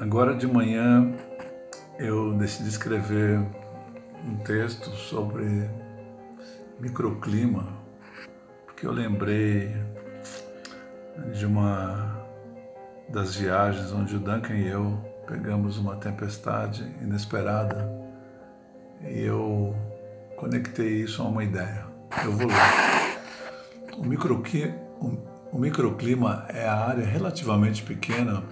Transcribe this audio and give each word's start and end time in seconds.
Agora 0.00 0.32
de 0.32 0.46
manhã 0.46 1.12
eu 1.98 2.32
decidi 2.34 2.68
escrever 2.68 3.40
um 4.24 4.36
texto 4.44 4.90
sobre 4.90 5.68
microclima, 6.78 7.66
porque 8.64 8.86
eu 8.86 8.92
lembrei 8.92 9.74
de 11.32 11.44
uma 11.44 12.16
das 13.08 13.34
viagens 13.34 13.90
onde 13.92 14.14
o 14.14 14.20
Duncan 14.20 14.54
e 14.54 14.68
eu 14.68 14.96
pegamos 15.26 15.78
uma 15.78 15.96
tempestade 15.96 16.84
inesperada 17.02 17.90
e 19.02 19.22
eu 19.22 19.74
conectei 20.36 21.02
isso 21.02 21.20
a 21.22 21.24
uma 21.24 21.42
ideia. 21.42 21.84
Eu 22.24 22.32
vou 22.32 22.46
ler. 22.46 23.98
O 23.98 24.04
microclima, 24.04 24.74
o 25.50 25.58
microclima 25.58 26.46
é 26.50 26.68
a 26.68 26.76
área 26.76 27.04
relativamente 27.04 27.82
pequena 27.82 28.44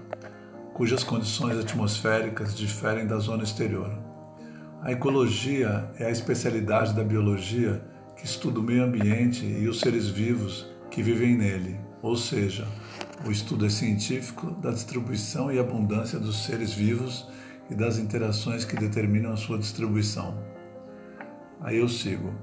cujas 0.77 1.03
condições 1.03 1.59
atmosféricas 1.59 2.55
diferem 2.55 3.07
da 3.07 3.17
zona 3.17 3.43
exterior. 3.43 3.99
A 4.83 4.93
ecologia 4.93 5.91
é 5.99 6.05
a 6.05 6.11
especialidade 6.11 6.93
da 6.93 7.03
biologia 7.03 7.83
que 8.15 8.27
estuda 8.27 8.61
o 8.61 8.63
meio 8.63 8.85
ambiente 8.85 9.47
e 9.47 9.67
os 9.69 9.81
seres 9.81 10.07
vivos 10.07 10.67
que 10.91 11.03
vivem 11.03 11.35
nele, 11.35 11.81
ou 12.03 12.15
seja, 12.15 12.69
o 13.27 13.31
estudo 13.31 13.65
é 13.65 13.71
científico 13.71 14.51
da 14.61 14.71
distribuição 14.71 15.51
e 15.51 15.59
abundância 15.59 16.19
dos 16.19 16.45
seres 16.45 16.75
vivos 16.75 17.27
e 17.71 17.75
das 17.75 17.97
interações 17.97 18.67
que 18.67 18.77
determinam 18.77 19.33
a 19.33 19.37
sua 19.39 19.57
distribuição. 19.57 20.37
Aí 21.59 21.79
eu 21.79 21.89
sigo. 21.89 22.35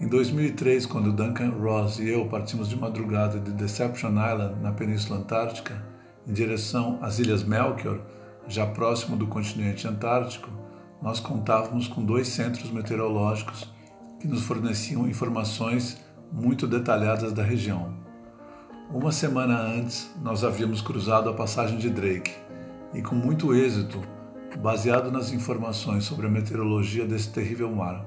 Em 0.00 0.08
2003, 0.08 0.86
quando 0.86 1.12
Duncan 1.12 1.50
Ross 1.50 2.00
e 2.00 2.08
eu 2.08 2.26
partimos 2.26 2.68
de 2.68 2.74
madrugada 2.74 3.38
de 3.38 3.52
Deception 3.52 4.10
Island, 4.10 4.60
na 4.60 4.72
Península 4.72 5.20
Antártica, 5.20 5.88
em 6.26 6.32
direção 6.32 6.98
às 7.00 7.18
Ilhas 7.18 7.42
Melchior, 7.42 8.00
já 8.46 8.66
próximo 8.66 9.16
do 9.16 9.26
continente 9.26 9.86
antártico, 9.86 10.48
nós 11.00 11.20
contávamos 11.20 11.88
com 11.88 12.04
dois 12.04 12.28
centros 12.28 12.70
meteorológicos 12.70 13.68
que 14.18 14.28
nos 14.28 14.42
forneciam 14.42 15.08
informações 15.08 15.98
muito 16.32 16.66
detalhadas 16.66 17.32
da 17.32 17.42
região. 17.42 17.94
Uma 18.92 19.12
semana 19.12 19.58
antes, 19.58 20.10
nós 20.22 20.44
havíamos 20.44 20.82
cruzado 20.82 21.30
a 21.30 21.32
passagem 21.32 21.78
de 21.78 21.88
Drake 21.88 22.32
e, 22.92 23.00
com 23.00 23.14
muito 23.14 23.54
êxito, 23.54 24.00
baseado 24.58 25.10
nas 25.10 25.32
informações 25.32 26.04
sobre 26.04 26.26
a 26.26 26.30
meteorologia 26.30 27.06
desse 27.06 27.30
terrível 27.30 27.70
mar. 27.70 28.04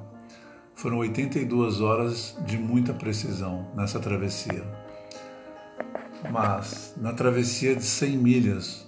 Foram 0.76 0.98
82 0.98 1.82
horas 1.82 2.38
de 2.46 2.58
muita 2.58 2.94
precisão 2.94 3.68
nessa 3.76 4.00
travessia. 4.00 4.83
Mas, 6.32 6.94
na 6.98 7.14
travessia 7.14 7.76
de 7.76 7.84
100 7.84 8.18
milhas, 8.18 8.88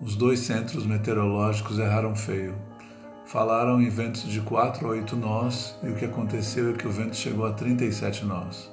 os 0.00 0.14
dois 0.14 0.40
centros 0.40 0.84
meteorológicos 0.84 1.78
erraram 1.78 2.14
feio. 2.14 2.54
Falaram 3.24 3.80
em 3.80 3.88
ventos 3.88 4.22
de 4.24 4.40
4 4.40 4.86
a 4.86 4.90
8 4.90 5.16
nós 5.16 5.76
e 5.82 5.88
o 5.88 5.94
que 5.94 6.04
aconteceu 6.04 6.70
é 6.70 6.72
que 6.74 6.86
o 6.86 6.92
vento 6.92 7.16
chegou 7.16 7.46
a 7.46 7.52
37 7.52 8.24
nós. 8.24 8.70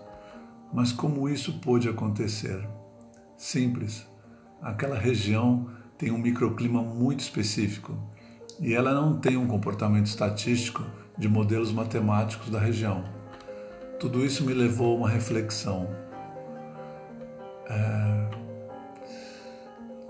Mas 0.71 0.91
como 0.91 1.29
isso 1.29 1.59
pôde 1.59 1.87
acontecer? 1.87 2.67
Simples. 3.37 4.05
Aquela 4.61 4.97
região 4.97 5.69
tem 5.97 6.11
um 6.11 6.17
microclima 6.17 6.83
muito 6.83 7.21
específico 7.21 7.97
e 8.59 8.73
ela 8.73 8.93
não 8.93 9.17
tem 9.17 9.37
um 9.37 9.47
comportamento 9.47 10.07
estatístico 10.07 10.83
de 11.17 11.27
modelos 11.27 11.71
matemáticos 11.71 12.49
da 12.49 12.59
região. 12.59 13.03
Tudo 13.99 14.23
isso 14.25 14.43
me 14.45 14.53
levou 14.53 14.93
a 14.93 14.99
uma 14.99 15.09
reflexão 15.09 16.02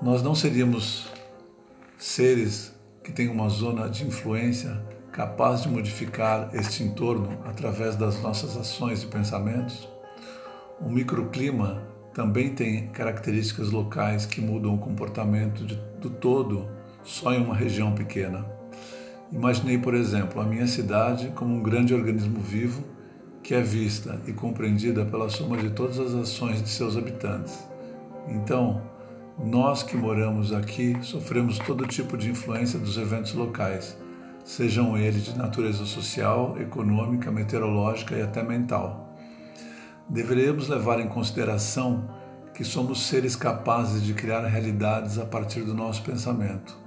nós 0.01 0.21
não 0.21 0.35
seríamos 0.35 1.07
seres 1.97 2.73
que 3.03 3.11
têm 3.11 3.29
uma 3.29 3.49
zona 3.49 3.89
de 3.89 4.05
influência 4.05 4.81
capaz 5.11 5.61
de 5.61 5.69
modificar 5.69 6.49
este 6.53 6.83
entorno 6.83 7.39
através 7.45 7.95
das 7.95 8.21
nossas 8.21 8.57
ações 8.57 9.03
e 9.03 9.07
pensamentos? 9.07 9.87
O 10.81 10.89
microclima 10.89 11.83
também 12.13 12.49
tem 12.53 12.87
características 12.87 13.71
locais 13.71 14.25
que 14.25 14.41
mudam 14.41 14.75
o 14.75 14.77
comportamento 14.77 15.65
de, 15.65 15.75
do 15.99 16.09
todo 16.09 16.69
só 17.03 17.33
em 17.33 17.43
uma 17.43 17.55
região 17.55 17.93
pequena. 17.93 18.45
Imaginei, 19.31 19.77
por 19.77 19.95
exemplo, 19.95 20.41
a 20.41 20.45
minha 20.45 20.67
cidade 20.67 21.29
como 21.35 21.55
um 21.55 21.63
grande 21.63 21.93
organismo 21.93 22.39
vivo 22.39 22.83
que 23.43 23.53
é 23.53 23.61
vista 23.61 24.21
e 24.25 24.31
compreendida 24.31 25.05
pela 25.05 25.29
soma 25.29 25.57
de 25.57 25.69
todas 25.71 25.99
as 25.99 26.13
ações 26.13 26.63
de 26.63 26.69
seus 26.69 26.95
habitantes. 26.95 27.67
Então, 28.29 28.81
nós 29.43 29.83
que 29.83 29.97
moramos 29.97 30.53
aqui 30.53 30.97
sofremos 31.01 31.59
todo 31.59 31.85
tipo 31.85 32.17
de 32.17 32.29
influência 32.29 32.79
dos 32.79 32.97
eventos 32.97 33.33
locais, 33.33 33.97
sejam 34.45 34.97
eles 34.97 35.25
de 35.25 35.37
natureza 35.37 35.85
social, 35.85 36.55
econômica, 36.59 37.31
meteorológica 37.31 38.15
e 38.15 38.21
até 38.21 38.41
mental. 38.41 39.13
Deveríamos 40.07 40.69
levar 40.69 41.01
em 41.01 41.07
consideração 41.07 42.09
que 42.53 42.63
somos 42.63 43.07
seres 43.07 43.35
capazes 43.35 44.03
de 44.03 44.13
criar 44.13 44.45
realidades 44.45 45.17
a 45.17 45.25
partir 45.25 45.61
do 45.61 45.73
nosso 45.73 46.03
pensamento. 46.03 46.77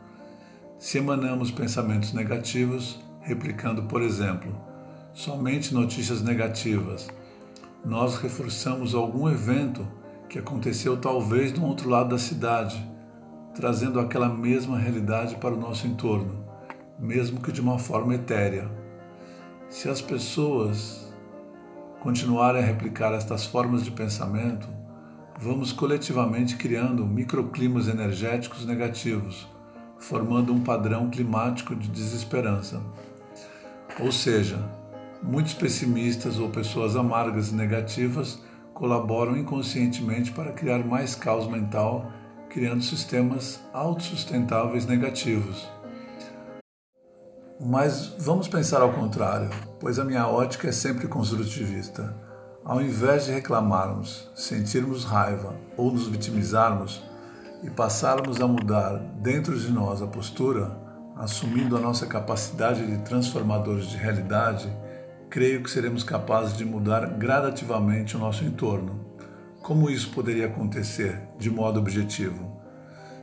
Se 0.78 0.98
emanamos 0.98 1.50
pensamentos 1.50 2.12
negativos, 2.12 3.00
replicando, 3.20 3.82
por 3.84 4.00
exemplo, 4.00 4.54
somente 5.16 5.72
notícias 5.72 6.21
negativas. 6.21 7.09
Nós 7.82 8.19
reforçamos 8.19 8.94
algum 8.94 9.31
evento 9.31 9.88
que 10.28 10.38
aconteceu 10.38 10.99
talvez 10.99 11.50
do 11.50 11.65
outro 11.65 11.88
lado 11.88 12.10
da 12.10 12.19
cidade, 12.19 12.87
trazendo 13.54 13.99
aquela 13.99 14.28
mesma 14.28 14.77
realidade 14.78 15.37
para 15.37 15.54
o 15.54 15.59
nosso 15.59 15.87
entorno, 15.87 16.44
mesmo 16.99 17.41
que 17.41 17.50
de 17.50 17.62
uma 17.62 17.78
forma 17.78 18.15
etérea. 18.15 18.71
Se 19.71 19.88
as 19.88 20.03
pessoas 20.03 21.10
continuarem 22.00 22.62
a 22.62 22.66
replicar 22.66 23.15
estas 23.15 23.47
formas 23.47 23.83
de 23.84 23.93
pensamento, 23.93 24.69
vamos 25.41 25.72
coletivamente 25.72 26.56
criando 26.56 27.06
microclimas 27.06 27.88
energéticos 27.88 28.66
negativos, 28.66 29.48
formando 29.98 30.53
um 30.53 30.60
padrão 30.60 31.09
climático 31.09 31.75
de 31.75 31.88
desesperança. 31.88 32.83
Ou 33.98 34.12
seja, 34.12 34.62
Muitos 35.22 35.54
pessimistas 35.54 36.38
ou 36.38 36.50
pessoas 36.50 36.97
amargas 36.97 37.49
e 37.49 37.54
negativas 37.54 38.38
colaboram 38.75 39.37
inconscientemente 39.37 40.32
para 40.32 40.53
criar 40.53 40.84
mais 40.84 41.15
caos 41.15 41.49
mental, 41.49 42.12
criando 42.50 42.82
sistemas 42.82 43.60
autossustentáveis 43.72 44.87
negativos. 44.87 45.66
Mas 47.59 48.15
vamos 48.19 48.49
pensar 48.49 48.82
ao 48.82 48.93
contrário, 48.93 49.49
pois 49.81 49.99
a 49.99 50.04
minha 50.04 50.28
ótica 50.28 50.69
é 50.69 50.72
sempre 50.72 51.09
construtivista. 51.09 52.15
Ao 52.62 52.83
invés 52.83 53.25
de 53.25 53.33
reclamarmos, 53.33 54.31
sentirmos 54.34 55.04
raiva 55.04 55.56
ou 55.77 55.91
nos 55.91 56.06
vitimizarmos 56.09 57.03
e 57.62 57.71
passarmos 57.71 58.41
a 58.41 58.47
mudar 58.47 58.98
dentro 59.22 59.59
de 59.59 59.72
nós 59.72 60.03
a 60.03 60.06
postura, 60.06 60.77
assumindo 61.16 61.77
a 61.77 61.81
nossa 61.81 62.06
capacidade 62.06 62.87
de 62.87 62.98
transformadores 62.98 63.87
de 63.87 63.97
realidade, 63.97 64.71
creio 65.36 65.62
que 65.62 65.69
seremos 65.69 66.02
capazes 66.02 66.56
de 66.56 66.64
mudar 66.64 67.04
gradativamente 67.19 68.16
o 68.16 68.19
nosso 68.19 68.42
entorno. 68.42 69.04
Como 69.60 69.91
isso 69.91 70.08
poderia 70.08 70.47
acontecer 70.47 71.28
de 71.38 71.50
modo 71.50 71.78
objetivo? 71.78 72.58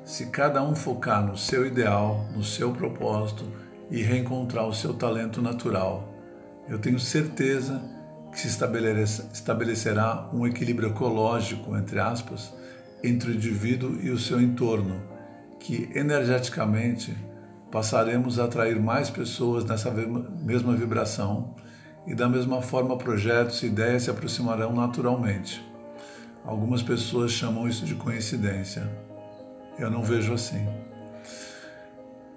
Se 0.05 0.27
cada 0.27 0.61
um 0.61 0.75
focar 0.75 1.25
no 1.25 1.35
seu 1.35 1.65
ideal, 1.65 2.29
no 2.35 2.43
seu 2.43 2.71
propósito 2.71 3.43
e 3.89 4.03
reencontrar 4.03 4.67
o 4.67 4.73
seu 4.75 4.93
talento 4.93 5.41
natural, 5.41 6.07
eu 6.69 6.77
tenho 6.77 6.99
certeza 6.99 7.81
que 8.31 8.39
se 8.39 8.47
estabelecerá 9.33 10.29
um 10.31 10.45
equilíbrio 10.45 10.89
ecológico, 10.89 11.75
entre 11.75 11.99
aspas, 11.99 12.53
entre 13.03 13.31
o 13.31 13.33
indivíduo 13.33 13.99
e 13.99 14.11
o 14.11 14.19
seu 14.19 14.39
entorno, 14.39 15.01
que 15.59 15.89
energeticamente 15.95 17.17
passaremos 17.71 18.37
a 18.37 18.45
atrair 18.45 18.79
mais 18.79 19.09
pessoas 19.09 19.65
nessa 19.65 19.89
mesma 19.89 20.75
vibração 20.75 21.55
e 22.05 22.13
da 22.13 22.27
mesma 22.27 22.61
forma 22.61 22.97
projetos 22.97 23.61
e 23.63 23.67
ideias 23.67 24.03
se 24.03 24.09
aproximarão 24.09 24.73
naturalmente. 24.73 25.63
Algumas 26.45 26.83
pessoas 26.83 27.31
chamam 27.31 27.67
isso 27.67 27.85
de 27.85 27.95
coincidência. 27.95 28.89
Eu 29.79 29.89
não 29.89 30.03
vejo 30.03 30.33
assim. 30.33 30.67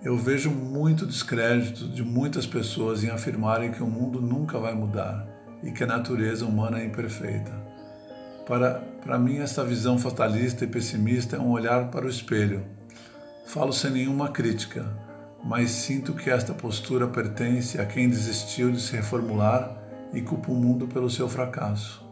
Eu 0.03 0.17
vejo 0.17 0.51
muito 0.51 1.05
descrédito 1.05 1.89
de 1.89 2.05
muitas 2.05 2.47
pessoas 2.47 3.03
em 3.03 3.11
afirmarem 3.11 3.73
que 3.73 3.83
o 3.83 3.87
mundo 3.87 4.21
nunca 4.21 4.59
vai 4.59 4.75
mudar 4.75 5.27
e 5.63 5.73
que 5.73 5.83
a 5.83 5.87
natureza 5.87 6.47
humana 6.47 6.81
é 6.81 6.85
imperfeita. 6.85 7.51
Para, 8.47 8.75
para 9.03 9.19
mim, 9.19 9.39
essa 9.39 9.65
visão 9.65 9.99
fatalista 9.99 10.65
e 10.65 10.69
pessimista 10.69 11.35
é 11.35 11.41
um 11.41 11.51
olhar 11.51 11.91
para 11.91 12.07
o 12.07 12.09
espelho. 12.09 12.65
Falo 13.47 13.73
sem 13.73 13.91
nenhuma 13.91 14.29
crítica, 14.29 14.87
mas 15.47 15.71
sinto 15.71 16.13
que 16.13 16.29
esta 16.29 16.53
postura 16.53 17.07
pertence 17.07 17.81
a 17.81 17.87
quem 17.87 18.09
desistiu 18.09 18.73
de 18.73 18.81
se 18.81 18.97
reformular 18.97 19.81
e 20.13 20.21
culpa 20.21 20.51
o 20.51 20.57
mundo 20.57 20.89
pelo 20.89 21.09
seu 21.09 21.29
fracasso. 21.29 22.05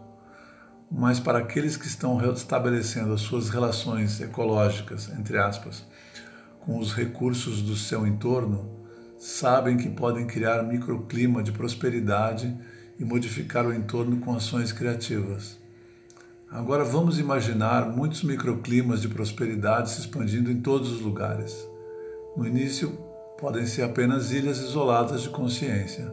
Mas 0.88 1.18
para 1.18 1.40
aqueles 1.40 1.76
que 1.76 1.88
estão 1.88 2.14
restabelecendo 2.14 3.12
as 3.12 3.22
suas 3.22 3.48
relações 3.48 4.20
ecológicas, 4.20 5.10
entre 5.18 5.36
aspas, 5.36 5.84
com 6.60 6.78
os 6.78 6.94
recursos 6.94 7.60
do 7.60 7.74
seu 7.74 8.06
entorno, 8.06 8.70
sabem 9.18 9.76
que 9.76 9.90
podem 9.90 10.28
criar 10.28 10.62
microclima 10.62 11.42
de 11.42 11.50
prosperidade 11.50 12.56
e 13.00 13.04
modificar 13.04 13.66
o 13.66 13.74
entorno 13.74 14.18
com 14.18 14.32
ações 14.32 14.70
criativas. 14.70 15.58
Agora 16.48 16.84
vamos 16.84 17.18
imaginar 17.18 17.88
muitos 17.88 18.22
microclimas 18.22 19.02
de 19.02 19.08
prosperidade 19.08 19.90
se 19.90 20.02
expandindo 20.02 20.52
em 20.52 20.60
todos 20.60 20.92
os 20.92 21.00
lugares. 21.00 21.52
No 22.36 22.46
início, 22.46 23.03
podem 23.38 23.66
ser 23.66 23.82
apenas 23.82 24.30
ilhas 24.30 24.58
isoladas 24.58 25.22
de 25.22 25.30
consciência, 25.30 26.12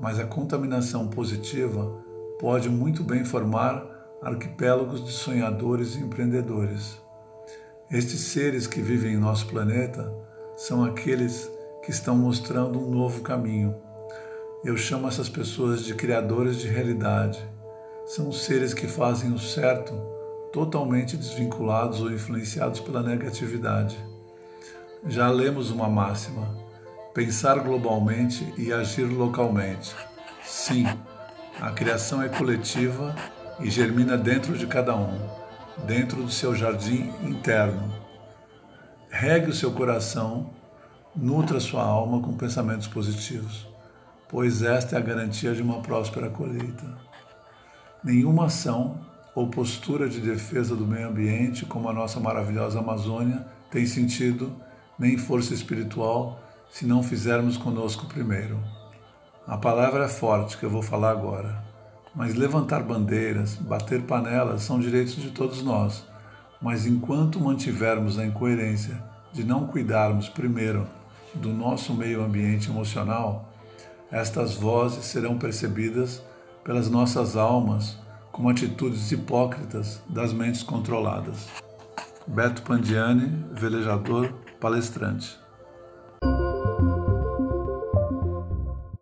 mas 0.00 0.18
a 0.18 0.26
contaminação 0.26 1.08
positiva 1.08 2.04
pode 2.38 2.68
muito 2.68 3.02
bem 3.02 3.24
formar 3.24 3.84
arquipélagos 4.22 5.04
de 5.04 5.12
sonhadores 5.12 5.94
e 5.94 5.98
empreendedores. 5.98 7.00
Estes 7.90 8.20
seres 8.20 8.66
que 8.66 8.80
vivem 8.80 9.14
em 9.14 9.18
nosso 9.18 9.46
planeta 9.46 10.12
são 10.56 10.84
aqueles 10.84 11.50
que 11.82 11.90
estão 11.90 12.16
mostrando 12.16 12.78
um 12.78 12.90
novo 12.90 13.22
caminho. 13.22 13.74
Eu 14.64 14.76
chamo 14.76 15.08
essas 15.08 15.28
pessoas 15.28 15.82
de 15.82 15.94
criadores 15.94 16.58
de 16.58 16.68
realidade. 16.68 17.42
São 18.06 18.30
seres 18.32 18.74
que 18.74 18.86
fazem 18.86 19.32
o 19.32 19.38
certo 19.38 19.94
totalmente 20.52 21.16
desvinculados 21.16 22.00
ou 22.00 22.10
influenciados 22.10 22.80
pela 22.80 23.02
negatividade. 23.02 23.98
Já 25.06 25.30
lemos 25.30 25.70
uma 25.70 25.88
máxima: 25.88 26.48
pensar 27.14 27.60
globalmente 27.60 28.52
e 28.56 28.72
agir 28.72 29.04
localmente. 29.04 29.94
Sim, 30.42 30.86
a 31.60 31.70
criação 31.70 32.22
é 32.22 32.28
coletiva 32.28 33.14
e 33.60 33.70
germina 33.70 34.16
dentro 34.16 34.56
de 34.56 34.66
cada 34.66 34.96
um, 34.96 35.18
dentro 35.84 36.22
do 36.22 36.30
seu 36.30 36.54
jardim 36.54 37.12
interno. 37.22 37.92
Regue 39.10 39.50
o 39.50 39.54
seu 39.54 39.72
coração, 39.72 40.50
nutra 41.14 41.60
sua 41.60 41.82
alma 41.82 42.20
com 42.20 42.36
pensamentos 42.36 42.88
positivos, 42.88 43.66
pois 44.28 44.62
esta 44.62 44.96
é 44.96 44.98
a 44.98 45.02
garantia 45.02 45.54
de 45.54 45.62
uma 45.62 45.80
próspera 45.80 46.28
colheita. 46.28 46.98
Nenhuma 48.02 48.46
ação 48.46 49.00
ou 49.34 49.48
postura 49.48 50.08
de 50.08 50.20
defesa 50.20 50.74
do 50.74 50.86
meio 50.86 51.08
ambiente, 51.08 51.64
como 51.64 51.88
a 51.88 51.92
nossa 51.92 52.18
maravilhosa 52.20 52.80
Amazônia, 52.80 53.46
tem 53.70 53.86
sentido 53.86 54.54
nem 54.98 55.16
força 55.16 55.54
espiritual 55.54 56.40
se 56.70 56.84
não 56.84 57.02
fizermos 57.02 57.56
conosco 57.56 58.06
primeiro. 58.06 58.62
A 59.46 59.56
palavra 59.56 60.04
é 60.04 60.08
forte 60.08 60.58
que 60.58 60.64
eu 60.64 60.70
vou 60.70 60.82
falar 60.82 61.10
agora, 61.12 61.62
mas 62.14 62.34
levantar 62.34 62.82
bandeiras, 62.82 63.54
bater 63.54 64.02
panelas 64.02 64.62
são 64.62 64.78
direitos 64.78 65.16
de 65.16 65.30
todos 65.30 65.62
nós. 65.62 66.04
Mas 66.60 66.86
enquanto 66.86 67.40
mantivermos 67.40 68.18
a 68.18 68.26
incoerência 68.26 69.02
de 69.32 69.44
não 69.44 69.66
cuidarmos 69.66 70.28
primeiro 70.28 70.86
do 71.34 71.50
nosso 71.50 71.94
meio 71.94 72.22
ambiente 72.22 72.68
emocional, 72.68 73.52
estas 74.10 74.54
vozes 74.54 75.04
serão 75.04 75.38
percebidas 75.38 76.22
pelas 76.64 76.90
nossas 76.90 77.36
almas 77.36 77.96
como 78.32 78.50
atitudes 78.50 79.10
hipócritas 79.12 80.02
das 80.08 80.32
mentes 80.32 80.62
controladas. 80.62 81.46
Beto 82.26 82.62
Pandiani, 82.62 83.46
velejador, 83.52 84.32
palestrante. 84.60 85.47